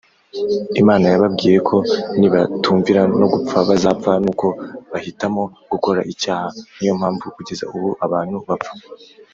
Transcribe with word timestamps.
Imana 0.81 1.05
yababwiye 1.13 1.59
ko 1.69 1.77
nibatumvira 2.19 3.01
nogupfa 3.17 3.57
bazapfa 3.69 4.11
nuko 4.23 4.47
bahtamo 4.91 5.43
gukora 5.71 5.99
icyaha 6.13 6.47
niyompavu 6.77 7.27
kugeza 7.37 7.63
ubu 7.75 7.89
abantu 8.05 8.37
bapfa. 8.49 8.73